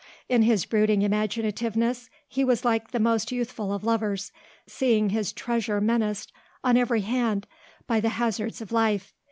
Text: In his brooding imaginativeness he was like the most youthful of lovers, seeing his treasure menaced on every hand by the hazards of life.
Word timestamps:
In 0.27 0.41
his 0.41 0.65
brooding 0.65 1.03
imaginativeness 1.03 2.09
he 2.27 2.43
was 2.43 2.65
like 2.65 2.89
the 2.89 2.99
most 2.99 3.31
youthful 3.31 3.71
of 3.71 3.83
lovers, 3.83 4.31
seeing 4.65 5.09
his 5.11 5.31
treasure 5.31 5.79
menaced 5.79 6.31
on 6.63 6.75
every 6.75 7.01
hand 7.01 7.45
by 7.85 7.99
the 7.99 8.09
hazards 8.09 8.61
of 8.61 8.71
life. 8.71 9.13